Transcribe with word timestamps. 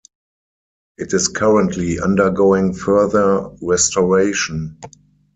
It 0.97 1.13
is 1.13 1.27
currently 1.27 1.99
undergoing 1.99 2.73
further 2.73 3.51
restoration. 3.61 4.79